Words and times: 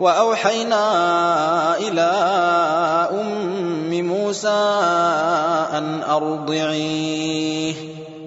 وأوحينا 0.00 0.84
إلى 1.78 2.10
أم 3.20 4.06
موسى 4.06 4.48
أن 5.72 6.02
أرضعيه. 6.02 7.89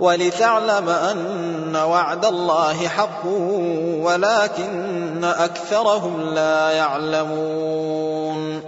ولتعلم 0.00 0.88
أن 0.88 1.76
وعد 1.76 2.24
الله 2.24 2.88
حق 2.88 3.26
ولكن 4.02 5.24
أكثرهم 5.24 6.34
لا 6.34 6.70
يعلمون. 6.70 8.62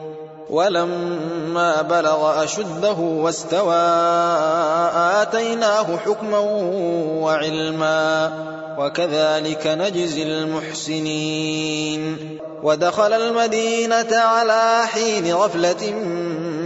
ولما 0.50 1.82
بلغ 1.82 2.44
أشده 2.44 2.92
واستوى 2.92 3.76
آتيناه 5.22 5.96
حكما 5.96 6.38
وعلما 7.22 8.32
وكذلك 8.78 9.66
نجزي 9.66 10.22
المحسنين. 10.22 12.18
ودخل 12.62 13.12
المدينة 13.12 14.16
على 14.16 14.82
حين 14.86 15.34
غفلة 15.34 15.92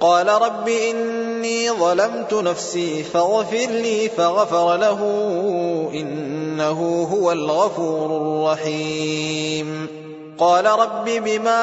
قال 0.00 0.28
رب 0.28 0.68
إني 0.68 1.70
ظلمت 1.70 2.34
نفسي 2.34 3.02
فاغفر 3.02 3.56
لي 3.56 4.08
فغفر 4.08 4.76
له 4.76 5.00
إنه 5.94 7.08
هو 7.12 7.32
الغفور 7.32 8.16
الرحيم. 8.16 9.88
قال 10.38 10.66
رب 10.66 11.04
بما 11.04 11.62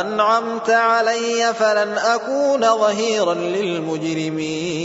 أنعمت 0.00 0.70
علي 0.70 1.54
فلن 1.58 1.98
أكون 1.98 2.60
ظهيرا 2.60 3.34
للمجرمين. 3.34 4.76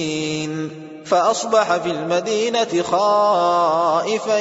فأصبح 1.06 1.78
في 1.78 1.92
المدينة 1.92 2.84
خائفا 2.92 4.40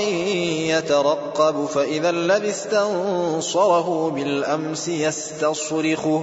يترقب 0.69 1.67
فإذا 1.67 2.11
الذي 2.11 2.51
استنصره 2.51 4.11
بالأمس 4.11 4.89
يستصرخه. 4.89 6.23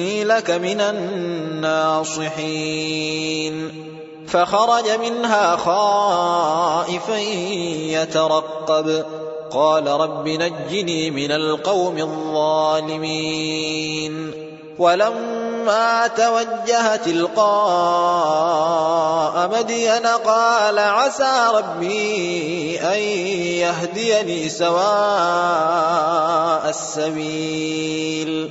إني 0.00 0.24
لك 0.24 0.50
من 0.50 0.80
الناصحين. 0.80 2.00
فخرج 4.28 4.90
منها 5.00 5.56
خائفا 5.56 7.18
يترقب. 7.90 9.04
قال 9.50 9.86
رب 9.86 10.28
نجني 10.28 11.10
من 11.10 11.32
القوم 11.32 11.98
الظالمين. 11.98 13.10
ولما 14.78 16.06
توجه 16.06 16.96
تلقاء 16.96 17.50
مدين 19.58 20.06
قال 20.06 20.78
عسى 20.78 21.50
ربي 21.54 22.80
أن 22.80 22.98
يهديني 23.38 24.48
سواء 24.48 24.80
السبيل. 26.68 28.50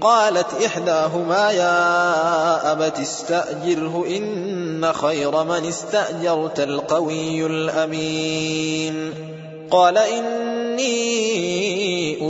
قالت 0.00 0.62
إحداهما 0.66 1.50
يا 1.50 2.72
أبت 2.72 2.98
استأجره 3.00 4.04
إن 4.08 4.92
خير 4.92 5.44
من 5.44 5.66
استأجرت 5.68 6.60
القوي 6.60 7.46
الأمين. 7.46 9.14
قال 9.70 9.98
إني 9.98 10.96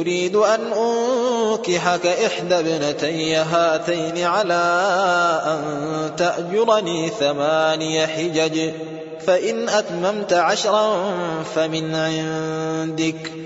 أريد 0.00 0.36
أن 0.36 0.60
أنكحك 0.72 2.06
إحدى 2.06 2.54
ابنتي 2.54 3.34
هاتين 3.34 4.24
على 4.24 4.62
أن 5.46 5.60
تأجرني 6.16 7.08
ثماني 7.08 8.06
حجج 8.06 8.70
فإن 9.26 9.68
أتممت 9.68 10.32
عشرا 10.32 11.12
فمن 11.54 11.94
عندك. 11.94 13.45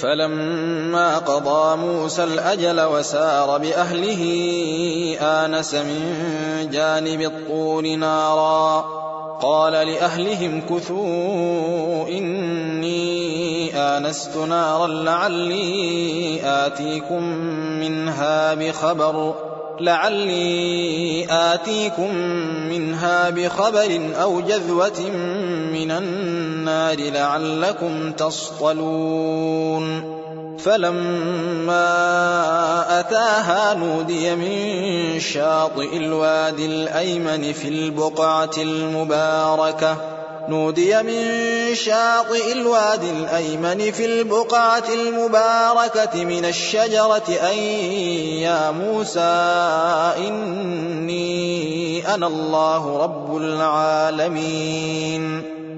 فلما 0.00 1.18
قضى 1.18 1.76
موسى 1.76 2.24
الأجل 2.24 2.80
وسار 2.80 3.58
بأهله 3.58 4.22
آنس 5.20 5.74
من 5.74 6.00
جانب 6.72 7.20
الطور 7.20 7.96
نارا. 7.96 8.84
قال 9.42 9.72
لأهلهم 9.72 10.60
كثوا 10.60 12.08
إني 12.08 13.76
آنست 13.76 14.36
نارا 14.36 14.86
لعلي 14.86 16.40
آتيكم 16.44 17.22
منها 17.80 18.54
بخبر 18.54 19.34
لعلي 19.80 21.26
آتيكم 21.30 22.14
منها 22.68 23.30
بخبر 23.30 24.10
أو 24.22 24.40
جذوة 24.40 25.10
من 25.72 25.90
النار. 25.90 26.55
لعلكم 26.84 28.12
تصطلون. 28.12 30.16
فلما 30.58 31.86
أتاها 33.00 33.74
نودي 33.74 34.34
من 34.34 35.20
شاطئ 35.20 35.96
الوادي 35.96 36.66
الأيمن 36.66 37.52
في 37.52 37.68
البقعة 37.68 38.50
المباركة. 38.58 39.96
نودي 40.48 41.02
من 41.02 41.24
شاطئ 41.74 42.52
الوادي 42.52 43.10
الأيمن 43.10 43.92
في 43.92 44.04
البقعة 44.04 44.84
المباركة 44.94 46.24
من 46.24 46.44
الشجرة 46.44 47.22
أن 47.52 47.58
يا 48.38 48.70
موسى 48.70 49.20
إني 50.28 52.14
أنا 52.14 52.26
الله 52.26 53.02
رب 53.02 53.36
العالمين. 53.36 55.55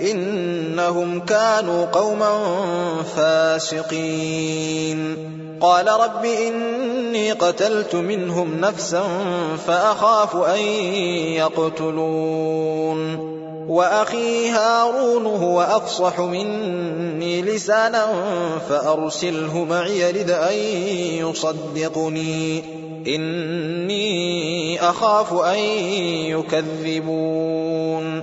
إنهم 0.00 1.20
كانوا 1.20 1.86
قوما 1.86 2.42
فاسقين. 3.16 5.16
قال 5.60 5.88
رب 5.88 6.24
إني 6.24 7.32
قتلت 7.32 7.94
منهم 7.94 8.60
نفسا 8.60 9.02
فأخاف 9.66 10.36
أن 10.36 10.60
يقتلون. 11.36 13.30
وأخي 13.68 14.48
هارون 14.48 15.26
هو 15.26 15.62
أفصح 15.62 16.20
مني 16.20 17.42
لسانا 17.42 18.06
فأرسله 18.68 19.64
معي 19.64 20.10
رد 20.10 20.30
أن 20.30 20.54
يصدقني. 21.28 22.62
إني 23.06 24.90
أخاف 24.90 25.32
أن 25.32 25.58
يكذبون. 26.38 28.22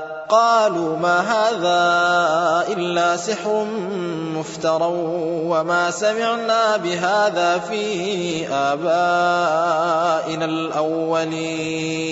قالوا 0.31 0.97
ما 0.97 1.19
هذا 1.19 1.83
إلا 2.73 3.17
سحر 3.17 3.65
مفترى 4.35 4.91
وما 5.51 5.91
سمعنا 5.91 6.77
بهذا 6.77 7.57
في 7.59 8.47
آبائنا 8.47 10.45
الأولين. 10.45 12.11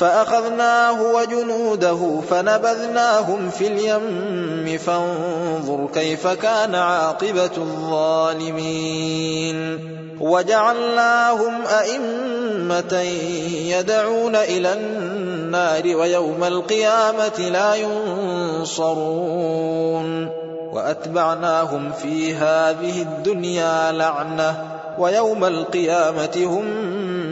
فأخذناه 0.00 1.02
وجنوده 1.02 2.20
فنبذناهم 2.30 3.50
في 3.50 3.66
اليم 3.66 4.78
فانظر 4.78 5.88
كيف 5.94 6.26
كان 6.26 6.74
عاقبة 6.74 7.50
الظالمين. 7.56 8.80
وجعلناهم 10.20 11.54
أئمة 11.66 13.00
يدعون 13.64 14.36
إلى 14.36 14.72
النار 14.72 15.96
ويوم 15.96 16.44
القيامة 16.44 17.38
لا 17.52 17.74
ينصرون. 18.54 19.30
وأتبعناهم 20.72 21.92
في 21.92 22.34
هذه 22.34 23.02
الدنيا 23.02 23.92
لعنة 23.92 24.80
ويوم 24.98 25.44
القيامة 25.44 26.36
هم 26.36 26.64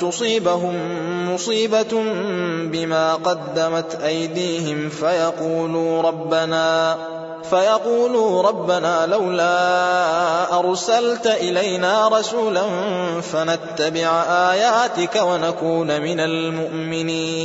تصيبهم 0.00 0.74
مصيبة 1.34 2.02
بما 2.72 3.14
قدمت 3.14 3.94
أيديهم 4.04 4.88
فيقولوا 4.88 6.02
ربنا 6.02 6.96
فيقولوا 7.50 8.42
ربنا 8.42 9.06
لولا 9.06 10.58
أرسلت 10.58 11.26
إلينا 11.26 12.08
رسولا 12.08 12.62
فنتبع 13.20 14.22
آياتك 14.52 15.22
ونكون 15.22 16.00
من 16.00 16.20
المؤمنين. 16.20 17.44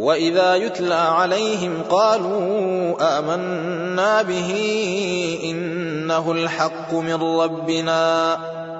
وإذا 0.00 0.54
يتلى 0.54 0.94
عليهم 0.94 1.82
قالوا 1.90 3.18
آمنا 3.18 4.22
به 4.22 4.50
إنه 5.44 6.32
الحق 6.32 6.94
من 6.94 7.22
ربنا 7.22 8.36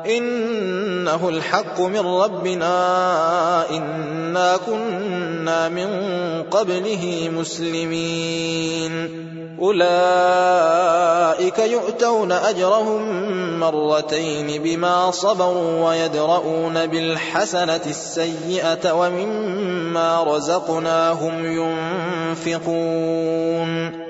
إنه 0.07 1.29
الحق 1.29 1.81
من 1.81 2.07
ربنا 2.07 3.71
إنا 3.71 4.57
كنا 4.67 5.69
من 5.69 5.89
قبله 6.43 7.31
مسلمين. 7.33 9.21
أولئك 9.61 11.59
يؤتون 11.59 12.33
أجرهم 12.33 13.03
مرتين 13.61 14.63
بما 14.63 15.11
صبروا 15.11 15.89
ويدرؤون 15.89 16.87
بالحسنة 16.87 17.81
السيئة 17.87 18.93
ومما 18.93 20.25
رزقناهم 20.25 21.67
ينفقون. 22.47 24.10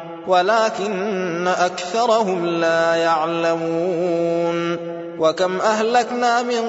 ولكن 0.27 1.47
أكثرهم 1.47 2.45
لا 2.45 2.95
يعلمون 2.95 4.77
وكم 5.19 5.61
أهلكنا 5.61 6.41
من 6.41 6.63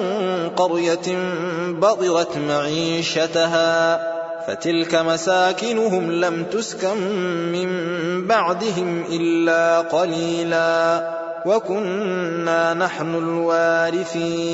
قرية 0.49 1.17
بطرت 1.69 2.37
معيشتها 2.37 3.99
فتلك 4.47 4.95
مساكنهم 4.95 6.11
لم 6.11 6.43
تسكن 6.43 6.97
من 7.51 7.69
بعدهم 8.27 9.03
إلا 9.09 9.79
قليلا 9.79 11.09
وكنا 11.45 12.73
نحن 12.73 13.15
الوارثين 13.15 14.53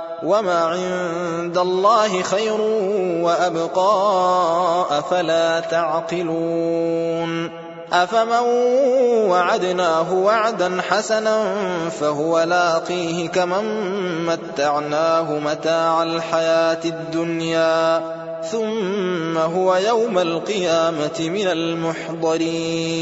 وما 0.23 0.59
عند 0.65 1.57
الله 1.57 2.21
خير 2.21 2.61
وأبقى 3.21 4.85
أفلا 4.99 5.59
تعقلون 5.59 7.51
أفمن 7.93 8.45
وعدناه 9.29 10.13
وعدا 10.13 10.81
حسنا 10.89 11.55
فهو 11.89 12.43
لاقيه 12.43 13.27
كمن 13.27 13.65
متعناه 14.25 15.39
متاع 15.39 16.03
الحياة 16.03 16.79
الدنيا 16.85 18.01
ثم 18.51 19.37
هو 19.37 19.75
يوم 19.75 20.19
القيامة 20.19 21.19
من 21.19 21.47
المحضرين 21.47 23.01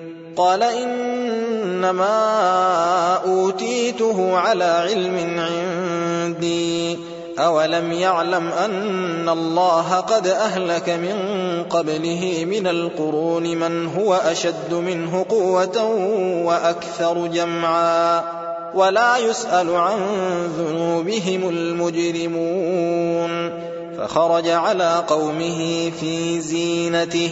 قال 0.35 0.63
إنما 0.63 2.09
أوتيته 3.25 4.37
على 4.37 4.63
علم 4.63 5.39
عندي. 5.39 6.99
أولم 7.39 7.91
يعلم 7.91 8.47
أن 8.47 9.29
الله 9.29 9.95
قد 9.95 10.27
أهلك 10.27 10.89
من 10.89 11.15
قبله 11.69 12.45
من 12.49 12.67
القرون 12.67 13.43
من 13.43 13.87
هو 13.87 14.13
أشد 14.13 14.73
منه 14.73 15.25
قوة 15.29 15.83
وأكثر 16.45 17.27
جمعا. 17.27 18.23
ولا 18.73 19.17
يسأل 19.17 19.75
عن 19.75 19.99
ذنوبهم 20.57 21.49
المجرمون. 21.49 23.51
فخرج 23.97 24.47
على 24.47 25.03
قومه 25.07 25.91
في 25.99 26.41
زينته. 26.41 27.31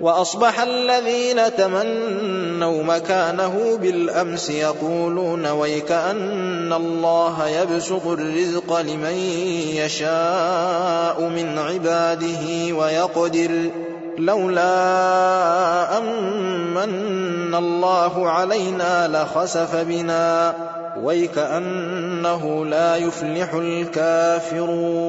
وأصبح 0.00 0.60
الذين 0.60 1.54
تمنوا 1.56 2.82
مكانه 2.82 3.78
بالأمس 3.82 4.50
يقولون 4.50 5.46
ويك 5.46 5.92
أن 5.92 6.72
الله 6.72 7.48
يبسط 7.48 8.06
الرزق 8.06 8.80
لمن 8.80 9.16
يشاء 9.74 11.20
من 11.20 11.58
عباده 11.58 12.74
ويقدر 12.74 13.70
لولا 14.18 15.98
أمن 15.98 17.54
الله 17.54 18.30
علينا 18.30 19.08
لخسف 19.08 19.76
بنا 19.76 20.54
ويك 21.02 21.38
أنه 21.38 22.66
لا 22.66 22.96
يفلح 22.96 23.54
الكافرون 23.54 25.08